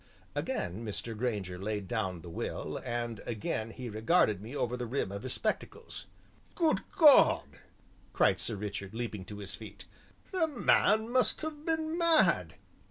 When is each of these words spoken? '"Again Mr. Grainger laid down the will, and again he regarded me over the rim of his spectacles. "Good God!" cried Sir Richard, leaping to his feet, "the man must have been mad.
'"Again 0.35 0.83
Mr. 0.83 1.15
Grainger 1.15 1.59
laid 1.59 1.87
down 1.87 2.21
the 2.21 2.29
will, 2.31 2.77
and 2.83 3.21
again 3.27 3.69
he 3.69 3.87
regarded 3.87 4.41
me 4.41 4.55
over 4.55 4.75
the 4.75 4.87
rim 4.87 5.11
of 5.11 5.21
his 5.21 5.33
spectacles. 5.33 6.07
"Good 6.55 6.79
God!" 6.97 7.59
cried 8.11 8.39
Sir 8.39 8.55
Richard, 8.55 8.95
leaping 8.95 9.25
to 9.25 9.37
his 9.37 9.53
feet, 9.53 9.85
"the 10.31 10.47
man 10.47 11.11
must 11.11 11.43
have 11.43 11.67
been 11.67 11.99
mad. 11.99 12.55